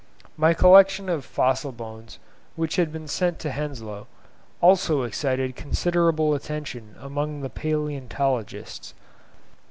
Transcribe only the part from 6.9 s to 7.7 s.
amongst